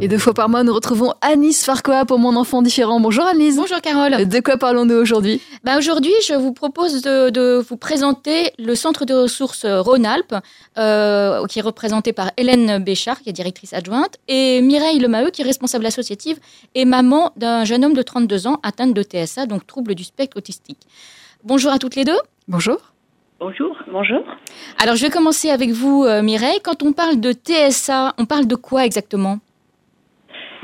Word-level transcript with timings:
Et 0.00 0.06
deux 0.06 0.18
fois 0.18 0.32
par 0.32 0.48
mois, 0.48 0.62
nous 0.62 0.72
retrouvons 0.72 1.12
Anis 1.22 1.64
Farcoa 1.64 2.04
pour 2.04 2.20
Mon 2.20 2.36
Enfant 2.36 2.62
Différent. 2.62 3.00
Bonjour 3.00 3.26
Anis. 3.26 3.56
Bonjour 3.56 3.80
Carole. 3.80 4.28
De 4.28 4.38
quoi 4.40 4.56
parlons-nous 4.56 4.94
aujourd'hui? 4.94 5.40
Bah 5.64 5.76
aujourd'hui, 5.76 6.12
je 6.24 6.34
vous 6.34 6.52
propose 6.52 7.02
de, 7.02 7.30
de 7.30 7.64
vous 7.68 7.76
présenter 7.76 8.52
le 8.60 8.76
centre 8.76 9.04
de 9.04 9.14
ressources 9.14 9.66
Rhône-Alpes, 9.66 10.36
euh, 10.78 11.44
qui 11.46 11.58
est 11.58 11.62
représenté 11.62 12.12
par 12.12 12.30
Hélène 12.36 12.78
Béchard, 12.78 13.18
qui 13.22 13.30
est 13.30 13.32
directrice 13.32 13.72
adjointe, 13.72 14.18
et 14.28 14.60
Mireille 14.60 15.00
Lemaheu, 15.00 15.30
qui 15.30 15.42
est 15.42 15.44
responsable 15.44 15.86
associative 15.86 16.38
et 16.76 16.84
maman 16.84 17.32
d'un 17.36 17.64
jeune 17.64 17.84
homme 17.84 17.94
de 17.94 18.02
32 18.02 18.46
ans 18.46 18.60
atteint 18.62 18.86
de 18.86 19.02
TSA, 19.02 19.46
donc 19.46 19.66
trouble 19.66 19.96
du 19.96 20.04
spectre 20.04 20.36
autistique. 20.36 20.78
Bonjour 21.42 21.72
à 21.72 21.78
toutes 21.78 21.96
les 21.96 22.04
deux. 22.04 22.18
Bonjour. 22.46 22.78
Bonjour, 23.40 23.76
bonjour. 23.90 24.22
Alors 24.80 24.94
je 24.94 25.02
vais 25.02 25.10
commencer 25.10 25.50
avec 25.50 25.70
vous, 25.70 26.04
euh, 26.04 26.22
Mireille. 26.22 26.60
Quand 26.62 26.84
on 26.84 26.92
parle 26.92 27.18
de 27.18 27.32
TSA, 27.32 28.14
on 28.16 28.26
parle 28.26 28.46
de 28.46 28.54
quoi 28.54 28.84
exactement? 28.84 29.40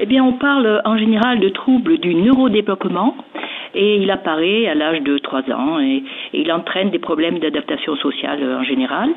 Eh 0.00 0.06
bien, 0.06 0.24
on 0.24 0.32
parle 0.32 0.82
en 0.84 0.96
général 0.96 1.38
de 1.38 1.48
troubles 1.48 1.98
du 1.98 2.14
neurodéveloppement 2.14 3.16
et 3.74 3.96
il 3.96 4.10
apparaît 4.10 4.66
à 4.66 4.74
l'âge 4.74 5.02
de 5.02 5.18
3 5.18 5.50
ans 5.52 5.80
et, 5.80 6.02
il 6.32 6.50
entraîne 6.52 6.90
des 6.90 6.98
problèmes 6.98 7.38
d'adaptation 7.38 7.96
sociale 7.96 8.42
en 8.58 8.64
général. 8.64 9.10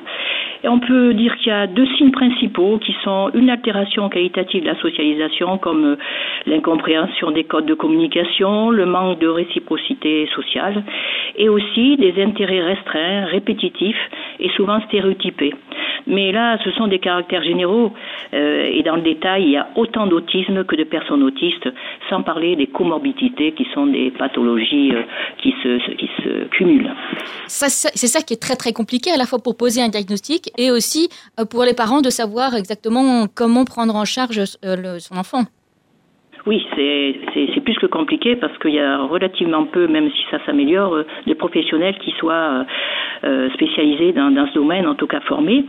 Et 0.63 0.67
on 0.67 0.79
peut 0.79 1.13
dire 1.13 1.35
qu'il 1.37 1.47
y 1.47 1.55
a 1.55 1.67
deux 1.67 1.87
signes 1.97 2.11
principaux 2.11 2.79
qui 2.79 2.95
sont 3.03 3.29
une 3.33 3.49
altération 3.49 4.09
qualitative 4.09 4.63
de 4.63 4.67
la 4.67 4.79
socialisation 4.79 5.57
comme 5.57 5.85
euh, 5.85 5.95
l'incompréhension 6.45 7.31
des 7.31 7.43
codes 7.43 7.65
de 7.65 7.73
communication, 7.73 8.69
le 8.69 8.85
manque 8.85 9.19
de 9.19 9.27
réciprocité 9.27 10.29
sociale 10.35 10.83
et 11.35 11.49
aussi 11.49 11.97
des 11.97 12.21
intérêts 12.21 12.61
restreints, 12.61 13.25
répétitifs 13.25 13.95
et 14.39 14.49
souvent 14.49 14.81
stéréotypés. 14.81 15.53
Mais 16.07 16.31
là, 16.31 16.57
ce 16.63 16.71
sont 16.71 16.87
des 16.87 16.99
caractères 16.99 17.43
généraux 17.43 17.91
euh, 18.33 18.69
et 18.71 18.81
dans 18.83 18.95
le 18.95 19.01
détail, 19.01 19.43
il 19.43 19.51
y 19.51 19.57
a 19.57 19.67
autant 19.75 20.07
d'autisme 20.07 20.63
que 20.63 20.75
de 20.75 20.83
personnes 20.83 21.23
autistes, 21.23 21.69
sans 22.09 22.23
parler 22.23 22.55
des 22.55 22.67
comorbidités 22.67 23.51
qui 23.51 23.67
sont 23.73 23.87
des 23.87 24.11
pathologies 24.11 24.91
euh, 24.93 25.03
qui, 25.41 25.53
se, 25.63 25.95
qui 25.95 26.09
se 26.23 26.47
cumulent. 26.47 26.91
C'est 27.47 27.69
ça 28.07 28.21
qui 28.21 28.33
est 28.33 28.41
très 28.41 28.55
très 28.55 28.73
compliqué 28.73 29.11
à 29.11 29.17
la 29.17 29.25
fois 29.25 29.39
pour 29.39 29.57
poser 29.57 29.81
un 29.81 29.89
diagnostic 29.89 30.46
et 30.57 30.71
aussi 30.71 31.09
euh, 31.39 31.45
pour 31.45 31.63
les 31.63 31.73
parents 31.73 32.01
de 32.01 32.09
savoir 32.09 32.55
exactement 32.55 33.27
comment 33.33 33.65
prendre 33.65 33.95
en 33.95 34.05
charge 34.05 34.39
euh, 34.65 34.99
son 34.99 35.17
enfant. 35.17 35.43
Oui, 36.45 36.65
c'est 36.73 37.61
plus 37.61 37.77
que 37.77 37.87
compliqué 37.87 38.37
parce 38.37 38.57
qu'il 38.59 38.73
y 38.73 38.79
a 38.79 38.99
relativement 38.99 39.65
peu, 39.65 39.87
même 39.87 40.09
si 40.11 40.23
ça 40.31 40.37
s'améliore, 40.45 40.93
euh, 40.95 41.03
de 41.25 41.33
professionnels 41.33 41.97
qui 41.99 42.11
soient 42.19 42.65
spécialisés 43.55 44.13
dans 44.13 44.47
ce 44.47 44.53
domaine, 44.53 44.87
en 44.87 44.95
tout 44.95 45.07
cas 45.07 45.19
formés. 45.21 45.65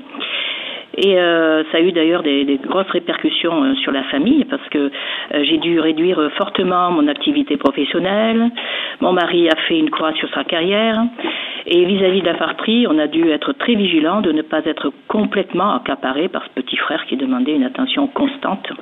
Et 0.96 1.18
euh, 1.18 1.62
ça 1.70 1.78
a 1.78 1.80
eu 1.80 1.92
d'ailleurs 1.92 2.22
des, 2.22 2.44
des 2.44 2.56
grosses 2.56 2.90
répercussions 2.90 3.62
euh, 3.62 3.74
sur 3.76 3.92
la 3.92 4.04
famille 4.04 4.44
parce 4.46 4.66
que 4.70 4.78
euh, 4.78 5.44
j'ai 5.44 5.58
dû 5.58 5.78
réduire 5.80 6.18
euh, 6.18 6.30
fortement 6.30 6.90
mon 6.90 7.06
activité 7.08 7.56
professionnelle. 7.56 8.50
Mon 9.00 9.12
mari 9.12 9.48
a 9.48 9.56
fait 9.68 9.78
une 9.78 9.90
croix 9.90 10.12
sur 10.14 10.28
sa 10.34 10.44
carrière. 10.44 11.02
Et 11.66 11.84
vis-à-vis 11.84 12.22
de 12.22 12.26
la 12.26 12.34
fratrie, 12.34 12.86
on 12.88 12.98
a 12.98 13.06
dû 13.06 13.28
être 13.30 13.52
très 13.52 13.74
vigilant 13.74 14.22
de 14.22 14.32
ne 14.32 14.42
pas 14.42 14.64
être 14.64 14.90
complètement 15.06 15.74
accaparé 15.74 16.28
par 16.28 16.42
ce 16.44 16.50
petit 16.50 16.76
frère 16.76 17.04
qui 17.06 17.16
demandait 17.16 17.54
une 17.54 17.64
attention 17.64 18.06
constante. 18.06 18.72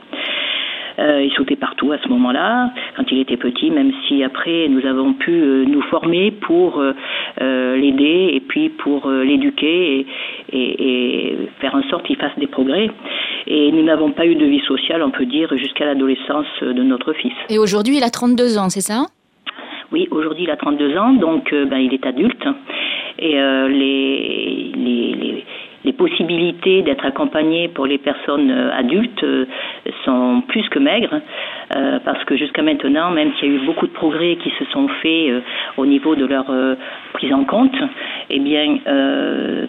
Euh, 0.99 1.23
il 1.23 1.31
sautait 1.33 1.57
partout 1.57 1.93
à 1.93 1.99
ce 1.99 2.09
moment-là, 2.09 2.71
quand 2.97 3.05
il 3.13 3.19
était 3.21 3.37
petit, 3.37 3.71
même 3.71 3.93
si 4.07 4.25
après 4.25 4.67
nous 4.69 4.85
avons 4.87 5.13
pu 5.13 5.31
euh, 5.33 5.65
nous 5.67 5.83
former 5.83 6.31
pour 6.31 6.81
euh, 6.81 7.77
l'aider 7.77 8.31
et 8.35 8.41
puis 8.41 8.71
pour 8.71 9.09
l'éduquer 9.11 10.01
et, 10.01 10.07
et- 10.53 11.29
et 11.33 11.37
faire 11.61 11.75
en 11.75 11.83
sorte 11.91 12.07
qu'il 12.07 12.17
fasse 12.17 12.37
des 12.39 12.47
progrès. 12.47 12.89
Et 13.47 13.71
nous 13.73 13.83
n'avons 13.85 14.11
pas 14.11 14.27
eu 14.27 14.35
de 14.35 14.47
vie 14.47 14.61
sociale, 14.67 15.03
on 15.03 15.11
peut 15.11 15.27
dire, 15.27 15.55
jusqu'à 15.57 15.85
l'adolescence 15.85 16.47
de 16.63 16.83
notre 16.83 17.13
fils. 17.13 17.35
Et 17.51 17.59
aujourd'hui, 17.59 17.99
il 17.99 18.03
a 18.03 18.11
32 18.11 18.59
ans, 18.59 18.69
c'est 18.71 18.81
ça? 18.81 19.05
Oui, 19.93 20.09
aujourd'hui 20.11 20.45
il 20.45 20.51
a 20.51 20.57
32 20.57 20.97
ans, 20.99 21.13
donc 21.13 21.53
ben, 21.53 21.79
il 21.79 21.93
est 21.95 22.05
adulte. 22.07 22.45
Et 23.19 23.35
les, 23.35 24.73
les, 24.77 25.15
les, 25.23 25.45
les 25.85 25.93
possibilités 25.93 26.83
d'être 26.83 27.07
accompagné 27.07 27.69
pour 27.69 27.87
les 27.87 27.99
personnes 27.99 28.51
adultes 28.51 29.25
sont 30.05 30.26
plus 30.57 30.69
que 30.71 30.79
maigres, 30.79 31.21
euh, 31.77 31.99
parce 32.03 32.25
que 32.25 32.35
jusqu'à 32.35 32.63
maintenant, 32.63 33.11
même 33.11 33.31
s'il 33.35 33.51
y 33.51 33.53
a 33.53 33.55
eu 33.57 33.67
beaucoup 33.67 33.87
de 33.87 33.93
progrès 33.93 34.37
qui 34.37 34.51
se 34.59 34.65
sont 34.73 34.89
faits 35.03 35.29
euh, 35.29 35.41
au 35.77 35.85
niveau 35.85 36.15
de 36.15 36.25
leur 36.25 36.47
euh, 36.49 36.77
prise 37.13 37.31
en 37.35 37.45
compte, 37.45 37.77
eh 38.31 38.39
bien, 38.39 38.79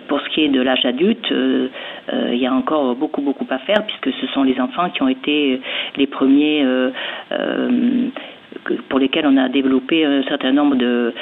pour 0.07 0.21
ce 0.21 0.29
qui 0.29 0.45
est 0.45 0.47
de 0.47 0.61
l'âge 0.61 0.85
adulte, 0.85 1.31
il 1.31 2.37
y 2.37 2.47
a 2.47 2.53
encore 2.53 2.95
beaucoup, 2.95 3.21
beaucoup 3.21 3.45
à 3.49 3.59
faire, 3.59 3.85
puisque 3.85 4.17
ce 4.19 4.27
sont 4.27 4.43
les 4.43 4.59
enfants 4.59 4.89
qui 4.89 5.03
ont 5.03 5.07
été 5.07 5.61
les 5.95 6.07
premiers 6.07 6.65
pour 8.89 8.99
lesquels 8.99 9.27
on 9.27 9.37
a 9.37 9.47
développé 9.49 10.03
un 10.05 10.23
certain 10.23 10.51
nombre 10.51 10.75
de, 10.75 11.13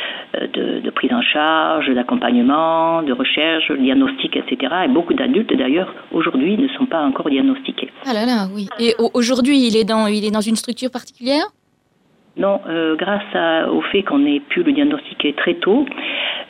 de, 0.53 0.79
de 0.79 0.89
prises 0.91 1.13
en 1.13 1.21
charge, 1.21 1.89
d'accompagnement, 1.89 3.03
de 3.03 3.11
recherche, 3.11 3.69
diagnostic, 3.71 4.37
etc. 4.37 4.73
Et 4.85 4.87
beaucoup 4.87 5.13
d'adultes, 5.13 5.53
d'ailleurs, 5.55 5.93
aujourd'hui, 6.11 6.57
ne 6.57 6.69
sont 6.69 6.85
pas 6.85 7.01
encore 7.01 7.29
diagnostiqués. 7.29 7.84
Ah 8.07 8.13
là 8.13 8.25
là, 8.25 8.47
oui. 8.53 8.67
Et 8.79 8.93
au- 8.99 9.09
aujourd'hui, 9.13 9.67
il 9.67 9.75
est 9.77 9.83
dans, 9.83 10.07
il 10.07 10.23
est 10.25 10.31
dans 10.31 10.41
une 10.41 10.55
structure 10.55 10.91
particulière? 10.91 11.45
Non, 12.37 12.59
euh, 12.67 12.95
grâce 12.97 13.69
au 13.71 13.79
fait 13.81 14.03
qu'on 14.03 14.25
ait 14.25 14.41
pu 14.41 14.61
le 14.63 14.73
diagnostiquer 14.73 15.33
très 15.33 15.53
tôt, 15.55 15.85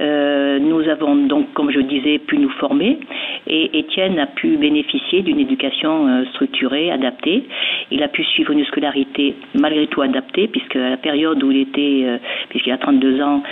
euh, 0.01 0.57
nous 0.59 0.81
avons 0.89 1.15
donc, 1.15 1.53
comme 1.53 1.69
je 1.71 1.79
disais, 1.79 2.17
pu 2.17 2.39
nous 2.39 2.49
former 2.59 2.99
et 3.47 3.77
Étienne 3.77 4.17
a 4.17 4.25
pu 4.25 4.57
bénéficier 4.57 5.21
d'une 5.21 5.39
éducation 5.39 6.07
euh, 6.07 6.25
structurée, 6.31 6.89
adaptée. 6.91 7.47
Il 7.91 8.01
a 8.01 8.07
pu 8.07 8.23
suivre 8.23 8.51
une 8.51 8.65
scolarité 8.65 9.35
malgré 9.53 9.85
tout 9.85 10.01
adaptée, 10.01 10.47
puisque 10.47 10.75
à 10.75 10.89
la 10.89 10.97
période 10.97 11.41
où 11.43 11.51
il 11.51 11.59
était, 11.61 12.19
puisqu'il 12.49 12.71
a 12.71 12.79
32 12.79 13.21
ans, 13.21 13.43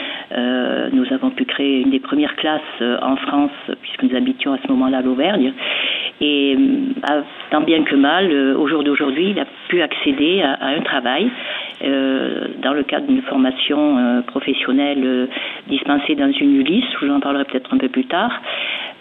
nous 0.91 1.05
avons 1.13 1.29
pu 1.29 1.45
créer 1.45 1.81
une 1.81 1.91
des 1.91 1.99
premières 1.99 2.35
classes 2.35 2.81
en 3.03 3.15
France, 3.15 3.51
puisque 3.83 4.01
nous 4.01 4.15
habitions 4.17 4.53
à 4.53 4.57
ce 4.57 4.67
moment-là 4.69 4.97
à 4.97 5.01
l'Auvergne. 5.03 5.53
Et 6.21 6.55
euh, 6.55 7.21
tant 7.51 7.61
bien 7.61 7.83
que 7.83 7.95
mal, 7.95 8.31
euh, 8.31 8.55
au 8.55 8.67
jour 8.67 8.83
d'aujourd'hui, 8.83 9.31
il 9.31 9.39
a 9.39 9.45
pu 9.67 9.81
accéder 9.81 10.41
à, 10.41 10.67
un 10.67 10.81
travail 10.81 11.29
euh, 11.83 12.47
dans 12.61 12.73
le 12.73 12.83
cadre 12.83 13.07
d'une 13.07 13.23
formation 13.23 14.23
professionnelle 14.27 15.27
dispensée 15.67 16.15
dans 16.15 16.31
une 16.31 16.55
ULIS, 16.61 16.85
où 17.01 17.07
j'en 17.07 17.19
parlerai 17.19 17.45
peut-être 17.45 17.73
un 17.73 17.77
peu 17.77 17.89
plus 17.89 18.05
tard, 18.05 18.31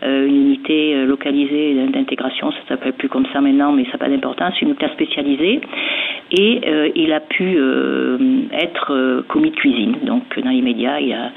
une 0.02 0.34
unité 0.46 1.04
localisée 1.06 1.74
d'intégration, 1.92 2.50
ça 2.50 2.58
s'appelle 2.68 2.94
plus 2.94 3.08
comme 3.08 3.26
ça 3.32 3.40
maintenant, 3.40 3.70
mais 3.70 3.84
ça 3.84 3.92
n'a 3.92 3.98
pas 3.98 4.08
d'importance, 4.08 4.60
une 4.60 4.74
classe 4.74 4.92
spécialisée. 4.92 5.60
Et 6.32 6.60
il 6.96 7.12
a 7.12 7.20
pu 7.20 7.56
être 8.52 9.22
commis 9.28 9.50
de 9.50 9.56
cuisine. 9.56 9.96
Donc 10.02 10.24
dans 10.40 10.50
les 10.50 10.62
médias, 10.62 10.98
il 10.98 11.12
a 11.12 11.30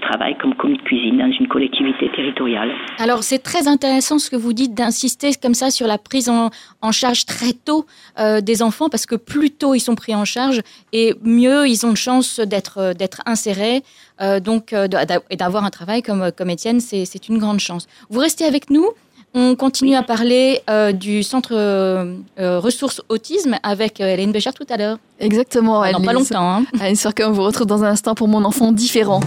travail 0.00 0.36
comme 0.40 0.54
commis 0.54 0.76
de 0.76 0.82
cuisine 0.82 1.18
dans 1.18 1.30
une 1.30 1.48
collectivité 1.48 2.10
territoriale. 2.14 2.70
Alors, 2.98 3.22
c'est 3.22 3.38
très 3.38 3.68
intéressant 3.68 4.18
ce 4.18 4.30
que 4.30 4.36
vous 4.36 4.52
dites 4.52 4.74
d'insister 4.74 5.30
comme 5.40 5.54
ça 5.54 5.70
sur 5.70 5.86
la 5.86 5.98
prise 5.98 6.28
en, 6.28 6.50
en 6.82 6.92
charge 6.92 7.26
très 7.26 7.52
tôt 7.52 7.86
euh, 8.18 8.40
des 8.40 8.62
enfants, 8.62 8.88
parce 8.88 9.06
que 9.06 9.16
plus 9.16 9.50
tôt 9.50 9.74
ils 9.74 9.80
sont 9.80 9.94
pris 9.94 10.14
en 10.14 10.24
charge, 10.24 10.60
et 10.92 11.14
mieux 11.22 11.68
ils 11.68 11.86
ont 11.86 11.92
de 11.92 11.96
chance 11.96 12.40
d'être 12.40 12.78
euh, 12.78 12.94
d'être 12.94 13.22
insérés, 13.26 13.82
euh, 14.20 14.40
donc 14.40 14.72
et 14.72 15.36
d'avoir 15.36 15.64
un 15.64 15.70
travail 15.70 16.02
comme 16.02 16.30
comme 16.36 16.50
Étienne, 16.50 16.80
c'est 16.80 17.04
c'est 17.04 17.28
une 17.28 17.38
grande 17.38 17.60
chance. 17.60 17.86
Vous 18.10 18.20
restez 18.20 18.44
avec 18.44 18.70
nous. 18.70 18.88
On 19.34 19.56
continue 19.56 19.94
à 19.94 20.02
parler 20.02 20.62
euh, 20.70 20.92
du 20.92 21.22
centre 21.22 21.52
euh, 21.52 22.14
euh, 22.38 22.58
ressources 22.58 23.02
autisme 23.08 23.56
avec 23.62 24.00
Hélène 24.00 24.32
Béchard 24.32 24.54
tout 24.54 24.66
à 24.70 24.76
l'heure. 24.76 24.98
Exactement, 25.20 25.90
Dans 25.92 26.00
pas 26.00 26.12
longtemps. 26.12 26.56
Hein. 26.56 26.64
Anis 26.80 27.02
Farcoa, 27.02 27.28
on 27.28 27.32
vous 27.32 27.42
retrouve 27.44 27.66
dans 27.66 27.84
un 27.84 27.90
instant 27.90 28.14
pour 28.14 28.28
Mon 28.28 28.44
Enfant 28.44 28.72
Différent. 28.72 29.20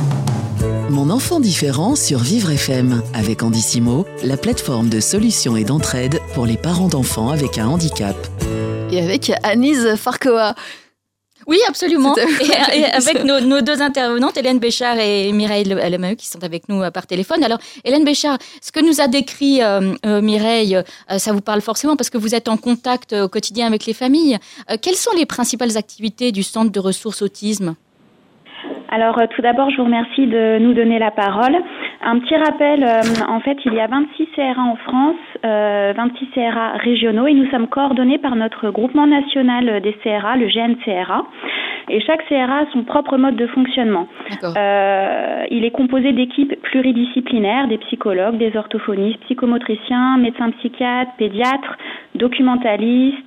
Mon 0.92 1.10
enfant 1.10 1.40
différent 1.40 1.96
sur 1.96 2.20
Vivre 2.20 2.52
FM 2.52 3.02
avec 3.14 3.44
Andissimo, 3.44 4.06
la 4.26 4.36
plateforme 4.36 4.90
de 4.90 5.00
solutions 5.00 5.56
et 5.56 5.64
d'entraide 5.64 6.20
pour 6.34 6.46
les 6.46 6.58
parents 6.58 6.90
d'enfants 6.90 7.30
avec 7.30 7.58
un 7.58 7.68
handicap. 7.68 8.16
Et 8.92 9.00
avec 9.00 9.32
Anis 9.44 9.96
Farcoa. 9.96 10.54
Oui, 11.48 11.58
absolument. 11.68 12.14
Et, 12.18 12.80
et 12.80 12.86
avec 12.86 13.24
nos, 13.24 13.40
nos 13.40 13.62
deux 13.62 13.82
intervenantes, 13.82 14.38
Hélène 14.38 14.60
Béchard 14.60 15.00
et 15.00 15.32
Mireille 15.32 15.64
Le- 15.64 15.76
Lemaheu, 15.90 16.16
qui 16.16 16.28
sont 16.28 16.44
avec 16.44 16.68
nous 16.70 16.82
euh, 16.84 16.92
par 16.92 17.08
téléphone. 17.08 17.44
Alors, 17.44 17.58
Hélène 17.84 18.04
Béchard, 18.04 18.38
ce 18.62 18.72
que 18.72 18.80
nous 18.80 19.02
a 19.02 19.08
décrit 19.08 19.64
euh, 19.64 19.94
euh, 20.06 20.22
Mireille, 20.22 20.76
euh, 20.76 21.18
ça 21.18 21.32
vous 21.34 21.42
parle 21.42 21.62
forcément 21.62 21.96
parce 21.96 22.10
que 22.12 22.18
vous 22.20 22.36
êtes 22.36 22.48
en 22.48 22.58
contact 22.58 23.14
euh, 23.14 23.24
au 23.26 23.28
quotidien 23.30 23.66
avec 23.66 23.86
les 23.86 23.94
familles. 23.94 24.38
Euh, 24.70 24.76
quelles 24.80 24.96
sont 24.96 25.12
les 25.18 25.26
principales 25.26 25.78
activités 25.78 26.32
du 26.32 26.44
centre 26.44 26.72
de 26.72 26.80
ressources 26.80 27.22
autisme? 27.24 27.76
Alors 28.94 29.18
euh, 29.20 29.26
tout 29.34 29.42
d'abord, 29.42 29.70
je 29.70 29.78
vous 29.78 29.86
remercie 29.86 30.28
de 30.28 30.60
nous 30.60 30.74
donner 30.74 31.00
la 31.00 31.12
parole. 31.12 31.56
Un 32.04 32.20
petit 32.20 32.36
rappel, 32.36 32.84
euh, 32.84 33.02
en 33.30 33.40
fait, 33.40 33.58
il 33.64 33.74
y 33.74 33.80
a 33.80 33.88
26 33.88 34.28
CRA 34.36 34.62
en 34.62 34.76
France, 34.76 35.16
euh, 35.46 35.94
26 35.96 36.28
CRA 36.36 36.74
régionaux 36.74 37.26
et 37.26 37.34
nous 37.34 37.50
sommes 37.52 37.68
coordonnés 37.68 38.18
par 38.18 38.36
notre 38.36 38.70
groupement 38.70 39.08
national 39.08 39.80
des 39.80 39.94
CRA, 40.04 40.36
le 40.36 40.48
GNCRA. 40.48 41.24
Et 41.90 42.02
chaque 42.02 42.26
CRA 42.28 42.60
a 42.60 42.66
son 42.72 42.84
propre 42.84 43.18
mode 43.18 43.36
de 43.36 43.48
fonctionnement. 43.48 44.08
Euh, 44.44 45.44
il 45.50 45.66
est 45.66 45.72
composé 45.72 46.14
d'équipes 46.14 46.60
pluridisciplinaires, 46.62 47.68
des 47.68 47.78
psychologues, 47.80 48.38
des 48.38 48.56
orthophonistes, 48.56 49.20
psychomotriciens, 49.22 50.18
médecins 50.18 50.52
psychiatres, 50.52 51.12
pédiatres, 51.18 51.78
documentalistes. 52.16 53.18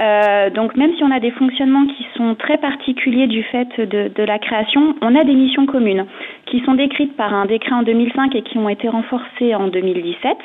Euh, 0.00 0.50
donc 0.50 0.76
même 0.76 0.92
si 0.96 1.04
on 1.04 1.10
a 1.10 1.20
des 1.20 1.30
fonctionnements 1.30 1.86
qui 1.86 2.04
sont 2.16 2.34
très 2.34 2.58
particuliers 2.58 3.26
du 3.28 3.42
fait 3.44 3.68
de, 3.78 4.08
de, 4.08 4.22
la 4.24 4.38
création, 4.38 4.96
on 5.00 5.14
a 5.14 5.22
des 5.22 5.34
missions 5.34 5.66
communes 5.66 6.06
qui 6.46 6.60
sont 6.64 6.74
décrites 6.74 7.16
par 7.16 7.32
un 7.32 7.46
décret 7.46 7.72
en 7.72 7.82
2005 7.82 8.34
et 8.34 8.42
qui 8.42 8.58
ont 8.58 8.68
été 8.68 8.88
renforcées 8.88 9.54
en 9.54 9.68
2017. 9.68 10.36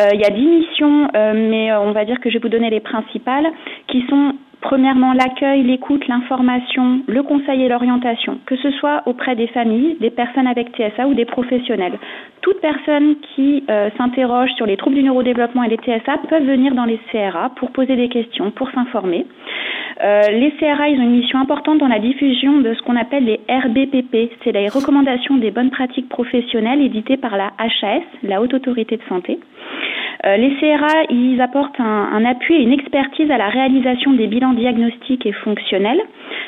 Euh, 0.00 0.08
il 0.12 0.20
y 0.20 0.24
a 0.24 0.30
dix 0.30 0.46
missions, 0.46 1.08
euh, 1.14 1.32
mais 1.34 1.72
on 1.74 1.92
va 1.92 2.04
dire 2.04 2.20
que 2.20 2.30
je 2.30 2.34
vais 2.34 2.42
vous 2.42 2.48
donner 2.48 2.70
les 2.70 2.80
principales, 2.80 3.46
qui 3.88 4.04
sont 4.08 4.34
Premièrement, 4.64 5.12
l'accueil, 5.12 5.62
l'écoute, 5.62 6.08
l'information, 6.08 7.02
le 7.06 7.22
conseil 7.22 7.64
et 7.64 7.68
l'orientation, 7.68 8.38
que 8.46 8.56
ce 8.56 8.70
soit 8.70 9.02
auprès 9.04 9.36
des 9.36 9.46
familles, 9.48 9.98
des 10.00 10.08
personnes 10.08 10.46
avec 10.46 10.74
TSA 10.74 11.06
ou 11.06 11.12
des 11.12 11.26
professionnels. 11.26 11.98
Toute 12.40 12.62
personne 12.62 13.16
qui 13.34 13.62
euh, 13.68 13.90
s'interroge 13.98 14.48
sur 14.56 14.64
les 14.64 14.78
troubles 14.78 14.96
du 14.96 15.02
neurodéveloppement 15.02 15.64
et 15.64 15.68
les 15.68 15.76
TSA 15.76 16.16
peuvent 16.30 16.46
venir 16.46 16.74
dans 16.74 16.86
les 16.86 16.98
CRA 17.12 17.50
pour 17.56 17.72
poser 17.72 17.94
des 17.94 18.08
questions, 18.08 18.50
pour 18.52 18.70
s'informer. 18.70 19.26
Euh, 20.02 20.22
les 20.30 20.52
CRA, 20.52 20.88
ils 20.88 20.98
ont 20.98 21.04
une 21.04 21.18
mission 21.18 21.38
importante 21.38 21.76
dans 21.76 21.88
la 21.88 21.98
diffusion 21.98 22.62
de 22.62 22.72
ce 22.72 22.80
qu'on 22.84 22.96
appelle 22.96 23.26
les 23.26 23.40
RBPP, 23.46 24.32
c'est 24.42 24.52
les 24.52 24.68
recommandations 24.68 25.36
des 25.36 25.50
bonnes 25.50 25.70
pratiques 25.70 26.08
professionnelles 26.08 26.80
éditées 26.80 27.18
par 27.18 27.36
la 27.36 27.52
HAS, 27.58 28.00
la 28.22 28.40
Haute 28.40 28.54
Autorité 28.54 28.96
de 28.96 29.02
Santé. 29.10 29.38
Euh, 30.26 30.36
les 30.36 30.54
CRA, 30.56 31.04
ils 31.10 31.40
apportent 31.40 31.78
un, 31.80 32.24
appui 32.24 32.54
et 32.54 32.62
une 32.62 32.72
expertise 32.72 33.30
à 33.30 33.36
la 33.36 33.48
réalisation 33.48 34.12
des 34.12 34.26
bilans 34.26 34.54
diagnostiques 34.54 35.26
et 35.26 35.32
fonctionnels, 35.32 36.00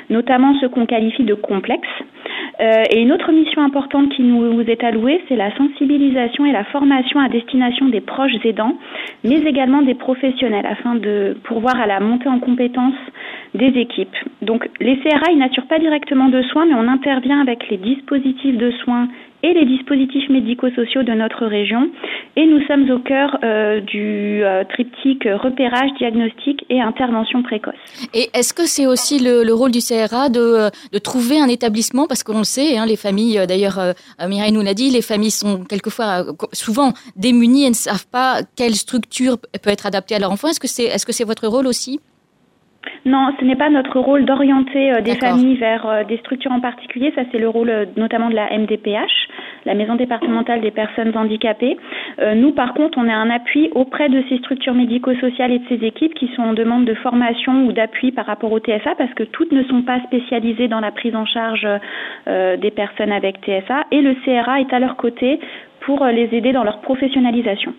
notamment 0.08 0.54
ceux 0.60 0.68
qu'on 0.68 0.86
qualifie 0.86 1.24
de 1.24 1.34
complexes. 1.34 1.86
Euh, 2.60 2.84
et 2.90 3.02
une 3.02 3.12
autre 3.12 3.32
mission 3.32 3.62
importante 3.62 4.08
qui 4.10 4.22
nous 4.22 4.62
est 4.62 4.82
allouée, 4.82 5.22
c'est 5.28 5.36
la 5.36 5.54
sensibilisation 5.56 6.46
et 6.46 6.52
la 6.52 6.64
formation 6.64 7.20
à 7.20 7.28
destination 7.28 7.88
des 7.88 8.00
proches 8.00 8.32
aidants, 8.44 8.78
mais 9.24 9.40
également 9.40 9.82
des 9.82 9.94
professionnels, 9.94 10.64
afin 10.64 10.94
de 10.94 11.36
pourvoir 11.44 11.78
à 11.78 11.86
la 11.86 12.00
montée 12.00 12.28
en 12.28 12.38
compétences 12.38 12.94
des 13.54 13.78
équipes. 13.78 14.16
Donc 14.40 14.68
les 14.80 14.96
CRA, 15.00 15.32
ils 15.32 15.38
n'assurent 15.38 15.66
pas 15.66 15.78
directement 15.78 16.28
de 16.28 16.40
soins, 16.42 16.64
mais 16.66 16.74
on 16.74 16.88
intervient 16.88 17.40
avec 17.40 17.68
les 17.68 17.76
dispositifs 17.76 18.56
de 18.56 18.70
soins 18.70 19.08
et 19.42 19.52
les 19.52 19.66
dispositifs 19.66 20.28
médico-sociaux 20.28 21.02
de 21.02 21.12
notre 21.12 21.46
région. 21.46 21.90
Et 22.36 22.46
nous 22.46 22.60
sommes 22.66 22.90
au 22.90 22.98
cœur 22.98 23.38
euh, 23.42 23.80
du 23.80 24.42
euh, 24.42 24.64
triptyque 24.64 25.24
repérage, 25.24 25.90
diagnostic 25.98 26.64
et 26.68 26.80
intervention 26.80 27.42
précoce. 27.42 27.74
Et 28.14 28.28
est-ce 28.34 28.52
que 28.52 28.66
c'est 28.66 28.86
aussi 28.86 29.18
le, 29.18 29.52
rôle 29.52 29.70
du 29.70 29.80
CRA 29.80 30.28
de, 30.28 30.40
euh, 30.40 30.70
de, 30.92 30.98
trouver 30.98 31.40
un 31.40 31.48
établissement? 31.48 32.06
Parce 32.06 32.22
qu'on 32.22 32.38
le 32.38 32.44
sait, 32.44 32.76
hein, 32.76 32.86
les 32.86 32.96
familles, 32.96 33.40
d'ailleurs, 33.46 33.78
Mireille 34.26 34.52
nous 34.52 34.62
l'a 34.62 34.74
dit, 34.74 34.90
les 34.90 35.02
familles 35.02 35.30
sont 35.30 35.64
quelquefois, 35.64 36.24
souvent 36.52 36.92
démunies 37.16 37.64
et 37.64 37.70
ne 37.70 37.74
savent 37.74 38.08
pas 38.10 38.40
quelle 38.56 38.74
structure 38.74 39.38
peut 39.38 39.70
être 39.70 39.86
adaptée 39.86 40.14
à 40.14 40.18
leur 40.18 40.30
enfant. 40.30 40.48
Est-ce 40.48 40.60
que 40.60 40.68
c'est 40.68 40.84
est 40.84 40.96
-ce 40.96 41.12
c'est 41.12 41.24
votre 41.24 41.46
rôle 41.46 41.66
aussi? 41.66 42.00
Non, 43.06 43.32
ce 43.38 43.44
n'est 43.44 43.56
pas 43.56 43.70
notre 43.70 44.00
rôle 44.00 44.24
d'orienter 44.24 44.92
euh, 44.92 45.00
des 45.00 45.14
familles 45.14 45.56
vers 45.56 45.86
euh, 45.86 46.04
des 46.04 46.16
structures 46.18 46.50
en 46.50 46.60
particulier. 46.60 47.12
Ça, 47.14 47.22
c'est 47.30 47.38
le 47.38 47.48
rôle 47.48 47.70
euh, 47.70 47.84
notamment 47.96 48.28
de 48.28 48.34
la 48.34 48.50
MDPH, 48.50 49.28
la 49.64 49.74
Maison 49.74 49.94
départementale 49.94 50.60
des 50.60 50.72
personnes 50.72 51.16
handicapées. 51.16 51.76
nous, 52.34 52.52
par 52.52 52.74
contre, 52.74 52.98
on 52.98 53.06
est 53.08 53.12
un 53.12 53.30
appui 53.30 53.68
auprès 53.74 54.08
de 54.08 54.22
ces 54.28 54.38
structures 54.38 54.74
médico-sociales 54.74 55.52
et 55.52 55.58
de 55.58 55.68
ces 55.68 55.84
équipes 55.86 56.14
qui 56.14 56.28
sont 56.34 56.42
en 56.42 56.52
demande 56.52 56.84
de 56.84 56.94
formation 56.94 57.66
ou 57.66 57.72
d'appui 57.72 58.12
par 58.12 58.26
rapport 58.26 58.52
au 58.52 58.58
TSA 58.58 58.94
parce 58.96 59.12
que 59.14 59.24
toutes 59.24 59.52
ne 59.52 59.62
sont 59.64 59.82
pas 59.82 60.00
spécialisées 60.04 60.68
dans 60.68 60.80
la 60.80 60.92
prise 60.92 61.14
en 61.14 61.26
charge 61.26 61.66
des 62.26 62.70
personnes 62.70 63.12
avec 63.12 63.38
TSA 63.40 63.84
et 63.90 64.00
le 64.00 64.14
CRA 64.24 64.60
est 64.60 64.72
à 64.72 64.78
leur 64.78 64.96
côté 64.96 65.40
pour 65.86 66.04
les 66.04 66.28
aider 66.32 66.52
dans 66.52 66.64
leur 66.64 66.80
professionnalisation. 66.80 67.72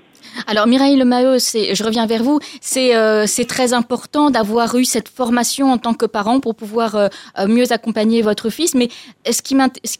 Alors 0.48 0.65
Mireille 0.65 0.98
Lemaheu, 0.98 1.38
je 1.38 1.83
reviens 1.83 2.07
vers 2.07 2.24
vous, 2.24 2.39
euh, 2.39 3.24
c'est 3.25 3.48
très 3.48 3.74
important 3.74 4.30
d'avoir 4.30 4.75
eu 4.75 4.86
cette 4.86 5.09
formation 5.09 5.68
en 5.68 5.77
tant 5.77 5.94
que 5.94 6.06
parent 6.06 6.39
pour 6.39 6.56
pouvoir 6.56 6.95
euh, 6.95 7.07
euh, 7.38 7.48
mieux 7.48 7.71
accompagner 7.71 8.21
votre 8.21 8.50
fils. 8.50 8.74
Mais 8.75 8.88
ce 9.30 9.42
qui 9.42 9.56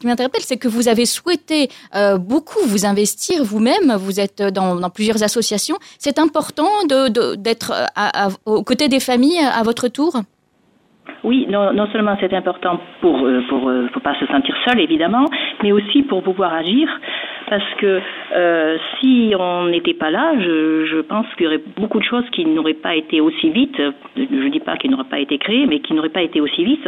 m'interpelle, 0.06 0.40
c'est 0.40 0.58
que 0.58 0.68
vous 0.68 0.88
avez 0.88 1.04
souhaité 1.04 1.68
beaucoup 2.18 2.60
vous 2.66 2.86
investir 2.86 3.42
vous-même. 3.42 3.92
Vous 3.98 4.20
êtes 4.20 4.42
dans, 4.42 4.90
plusieurs 4.90 5.22
associations. 5.22 5.76
C'est 5.98 6.18
important 6.18 6.70
d'être 6.88 7.72
aux 8.46 8.62
côtés 8.62 8.88
des 8.88 9.00
familles 9.00 9.40
à 9.40 9.62
votre 9.62 9.88
tour? 9.88 10.12
Oui, 11.24 11.46
non, 11.48 11.72
non 11.72 11.86
seulement 11.92 12.16
c'est 12.20 12.32
important 12.32 12.80
pour 13.00 13.26
pour 13.48 13.60
pour 13.92 14.02
pas 14.02 14.14
se 14.20 14.26
sentir 14.26 14.54
seul 14.66 14.80
évidemment, 14.80 15.26
mais 15.62 15.72
aussi 15.72 16.02
pour 16.02 16.22
pouvoir 16.22 16.54
agir 16.54 16.88
parce 17.48 17.74
que 17.78 18.00
euh, 18.34 18.76
si 18.98 19.34
on 19.38 19.66
n'était 19.66 19.94
pas 19.94 20.10
là, 20.10 20.34
je, 20.38 21.00
pense 21.02 21.26
qu'il 21.36 21.44
y 21.44 21.46
aurait 21.46 21.62
beaucoup 21.76 21.98
de 21.98 22.04
choses 22.04 22.28
qui 22.32 22.44
n'auraient 22.44 22.74
pas 22.74 22.94
été 22.94 23.20
aussi 23.20 23.50
vite. 23.50 23.80
Je 24.16 24.22
ne 24.22 24.48
dis 24.50 24.60
pas 24.60 24.76
qu'ils 24.76 24.90
n'auraient 24.90 25.08
pas 25.08 25.18
été 25.18 25.38
créées, 25.38 25.66
mais 25.66 25.80
qui 25.80 25.94
n'auraient 25.94 26.08
pas 26.10 26.22
été 26.22 26.40
aussi 26.40 26.64
vite. 26.64 26.86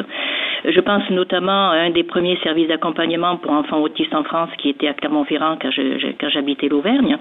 Je 0.65 0.81
pense 0.81 1.09
notamment 1.11 1.71
à 1.71 1.77
un 1.77 1.91
des 1.91 2.03
premiers 2.03 2.37
services 2.43 2.69
d'accompagnement 2.69 3.37
pour 3.37 3.53
enfants 3.53 3.81
autistes 3.81 4.15
en 4.15 4.25
France 4.25 4.51
qui 4.59 4.69
était 4.69 4.89
à 4.89 4.95
Clermont-Ferrand 4.95 5.57
quand 5.61 5.71
j'habitais 6.29 6.69
l'Auvergne. 6.69 7.17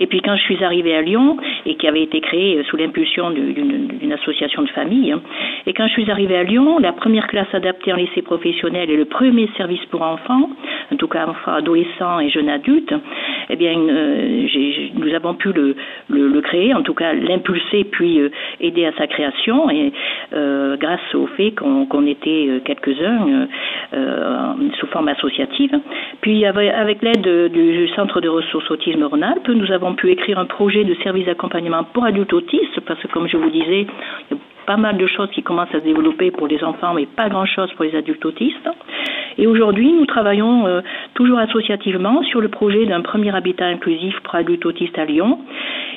Et 0.00 0.06
puis 0.06 0.20
quand 0.20 0.36
je 0.36 0.42
suis 0.42 0.62
arrivée 0.62 0.94
à 0.94 1.02
Lyon 1.02 1.38
et 1.66 1.74
qui 1.74 1.88
avait 1.88 2.02
été 2.02 2.20
créé 2.20 2.62
sous 2.64 2.76
l'impulsion 2.76 3.30
d'une 3.30 4.12
association 4.12 4.62
de 4.62 4.68
famille. 4.68 5.14
Et 5.66 5.72
quand 5.72 5.86
je 5.88 5.92
suis 5.92 6.10
arrivée 6.10 6.36
à 6.36 6.44
Lyon, 6.44 6.78
la 6.78 6.92
première 6.92 7.26
classe 7.26 7.52
adaptée 7.52 7.92
en 7.92 7.96
lycée 7.96 8.22
professionnel 8.22 8.90
et 8.90 8.96
le 8.96 9.06
premier 9.06 9.48
service 9.56 9.84
pour 9.90 10.02
enfants, 10.02 10.50
en 10.92 10.96
tout 10.96 11.08
cas 11.08 11.26
enfants, 11.26 11.54
adolescents 11.54 12.20
et 12.20 12.30
jeunes 12.30 12.48
adultes, 12.48 12.67
eh 13.50 13.56
bien, 13.56 13.78
euh, 13.78 14.46
nous 14.94 15.14
avons 15.14 15.34
pu 15.34 15.52
le, 15.52 16.40
créer, 16.40 16.74
en 16.74 16.82
tout 16.82 16.94
cas 16.94 17.12
l'impulser, 17.12 17.84
puis 17.84 18.20
euh, 18.20 18.30
aider 18.60 18.84
à 18.84 18.92
sa 18.92 19.06
création, 19.06 19.70
et 19.70 19.92
euh, 20.34 20.76
grâce 20.76 21.14
au 21.14 21.26
fait 21.28 21.52
qu'on 21.52 22.06
était 22.06 22.60
quelques-uns 22.64 23.48
sous 24.78 24.86
forme 24.88 25.08
associative. 25.08 25.72
Puis 26.20 26.44
avec, 26.44 27.02
l'aide 27.02 27.52
du 27.52 27.88
Centre 27.96 28.20
de 28.20 28.28
ressources 28.28 28.70
autisme 28.70 29.04
Rhône-Alpes, 29.04 29.48
nous 29.48 29.72
avons 29.72 29.94
pu 29.94 30.10
écrire 30.10 30.38
un 30.38 30.46
projet 30.46 30.84
de 30.84 30.94
service 31.02 31.26
d'accompagnement 31.26 31.84
pour 31.92 32.04
adultes 32.04 32.32
autistes, 32.32 32.80
parce 32.86 33.00
que 33.00 33.08
comme 33.08 33.28
je 33.28 33.36
vous 33.36 33.50
disais, 33.50 33.86
il 34.30 34.36
y 34.36 34.38
a 34.38 34.38
pas 34.66 34.76
mal 34.76 34.98
de 34.98 35.06
choses 35.06 35.30
qui 35.30 35.42
commencent 35.42 35.74
à 35.74 35.80
se 35.80 35.84
développer 35.84 36.30
pour 36.30 36.46
les 36.46 36.62
enfants, 36.62 36.92
mais 36.92 37.06
pas 37.06 37.30
grand-chose 37.30 37.72
pour 37.72 37.86
les 37.86 37.96
adultes 37.96 38.24
autistes. 38.26 38.68
Et 39.38 39.46
aujourd'hui, 39.46 39.92
nous 39.92 40.04
travaillons 40.04 40.66
euh, 40.66 40.80
toujours 41.14 41.38
associativement 41.38 42.22
sur 42.24 42.40
le 42.40 42.48
projet 42.48 42.86
d'un 42.86 43.02
premier 43.02 43.34
habitat 43.34 43.66
inclusif 43.66 44.14
pour 44.24 44.34
adultes 44.34 44.66
autistes 44.66 44.98
à 44.98 45.04
Lyon. 45.04 45.38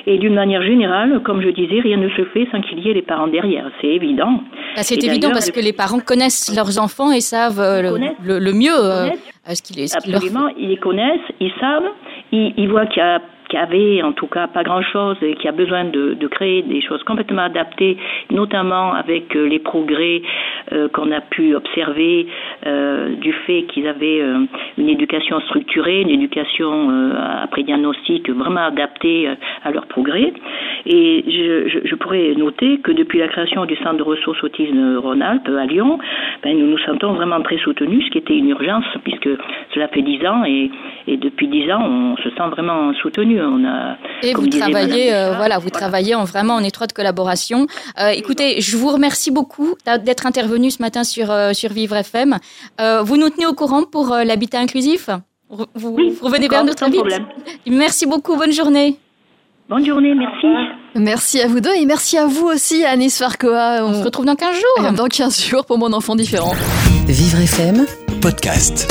Et 0.06 0.18
d'une 0.18 0.34
manière 0.34 0.62
générale, 0.62 1.20
comme 1.24 1.42
je 1.42 1.48
disais, 1.48 1.80
rien 1.80 1.96
ne 1.96 2.08
se 2.10 2.24
fait 2.26 2.48
sans 2.50 2.60
qu'il 2.60 2.78
y 2.80 2.88
ait 2.88 2.94
les 2.94 3.02
parents 3.02 3.26
derrière. 3.26 3.70
C'est 3.80 3.88
évident. 3.88 4.40
Bah, 4.76 4.82
c'est 4.82 5.02
évident 5.02 5.30
parce 5.30 5.50
que 5.50 5.60
les 5.60 5.72
parents 5.72 6.00
connaissent 6.00 6.54
leurs 6.54 6.78
enfants 6.80 7.10
et 7.12 7.20
savent 7.20 7.60
euh, 7.60 7.82
le, 8.24 8.52
mieux 8.52 8.72
euh, 8.72 9.08
ce 9.52 9.62
qu'ils 9.62 9.82
Absolument, 9.94 10.48
ils 10.56 10.70
les 10.70 10.76
connaissent, 10.76 11.20
ils 11.40 11.52
savent, 11.60 11.90
ils, 12.30 12.54
ils 12.56 12.68
voient 12.68 12.86
qu'il 12.86 13.02
y 13.02 13.06
a 13.06 13.20
qui 13.52 13.58
avait 13.58 14.02
en 14.02 14.12
tout 14.12 14.28
cas 14.28 14.46
pas 14.46 14.62
grand-chose 14.62 15.18
et 15.20 15.34
qui 15.34 15.46
a 15.46 15.52
besoin 15.52 15.84
de, 15.84 16.26
créer 16.28 16.62
des 16.62 16.80
choses 16.80 17.02
complètement 17.02 17.42
adaptées, 17.42 17.98
notamment 18.30 18.94
avec 18.94 19.36
euh, 19.36 19.46
les 19.46 19.58
progrès 19.58 20.22
euh, 20.72 20.88
qu'on 20.88 21.12
a 21.12 21.20
pu 21.20 21.54
observer 21.54 22.26
euh, 22.64 23.14
du 23.16 23.30
fait 23.44 23.64
qu'ils 23.64 23.86
avaient 23.86 24.22
une 24.78 24.88
éducation 24.88 25.38
structurée, 25.40 26.00
une 26.00 26.08
éducation 26.08 27.12
après 27.42 27.62
diagnostic 27.62 28.30
vraiment 28.30 28.64
adaptée 28.64 29.28
à 29.64 29.70
leurs 29.70 29.86
progrès. 29.86 30.32
Et 30.86 31.24
je, 31.28 31.94
pourrais 31.96 32.34
noter 32.34 32.78
que 32.78 32.92
depuis 32.92 33.18
la 33.18 33.28
création 33.28 33.66
du 33.66 33.76
centre 33.76 33.98
de 33.98 34.02
ressources 34.02 34.42
autisme 34.42 34.96
Rhône-Alpes 34.96 35.48
à 35.48 35.66
Lyon, 35.66 35.98
ben, 36.42 36.58
nous 36.58 36.66
nous 36.66 36.78
sentons 36.78 37.12
vraiment 37.12 37.40
très 37.42 37.58
soutenus, 37.58 38.06
ce 38.06 38.10
qui 38.10 38.18
était 38.18 38.36
une 38.36 38.48
urgence 38.48 38.86
puisque 39.04 39.28
cela 39.74 39.88
fait 39.88 40.02
dix 40.02 40.24
ans 40.26 40.42
et, 40.44 40.70
et 41.06 41.16
depuis 41.16 41.48
dix 41.48 41.70
ans 41.72 41.82
on 41.82 42.16
se 42.16 42.28
sent 42.30 42.48
vraiment 42.50 42.92
soutenu. 42.94 43.40
On 43.42 43.64
a, 43.64 43.96
et 44.22 44.34
vous 44.34 44.46
travaillez, 44.46 45.14
euh, 45.14 45.34
voilà, 45.36 45.58
vous 45.58 45.70
travaillez 45.70 46.14
en 46.14 46.24
vraiment 46.24 46.54
en 46.54 46.62
étroite 46.62 46.92
collaboration. 46.92 47.66
Euh, 48.00 48.08
écoutez, 48.08 48.60
je 48.60 48.76
vous 48.76 48.88
remercie 48.88 49.30
beaucoup 49.30 49.74
d'être 50.04 50.26
intervenu 50.26 50.70
ce 50.70 50.82
matin 50.82 51.04
sur 51.04 51.30
euh, 51.30 51.52
sur 51.52 51.70
Vivre 51.70 51.96
FM. 51.96 52.38
vous 53.02 53.16
nous 53.16 53.30
tenez 53.30 53.46
au 53.46 53.54
courant 53.54 53.84
pour 53.84 54.14
l'habitat 54.24 54.60
inclusif? 54.60 55.10
Vous, 55.74 55.96
revenez 56.22 56.48
vers 56.48 56.64
nous 56.64 56.72
très 56.72 56.90
vite. 56.90 57.02
Merci 57.66 58.06
beaucoup. 58.06 58.36
Bonne 58.36 58.52
journée. 58.52 58.96
Bonne 59.68 59.84
journée, 59.84 60.14
merci. 60.14 60.46
Merci 60.94 61.40
à 61.40 61.46
vous 61.46 61.60
deux 61.60 61.74
et 61.74 61.86
merci 61.86 62.18
à 62.18 62.26
vous 62.26 62.46
aussi, 62.46 62.84
Anis 62.84 63.18
Farcoa. 63.18 63.84
On, 63.84 63.94
se 63.94 64.04
retrouve 64.04 64.26
dans 64.26 64.34
15 64.34 64.54
jours. 64.54 64.92
Dans 64.96 65.06
15 65.06 65.44
jours 65.46 65.64
pour 65.64 65.78
mon 65.78 65.92
enfant 65.92 66.14
différent. 66.14 66.52
Vivre 67.06 67.38
FM, 67.38 67.86
podcast. 68.20 68.88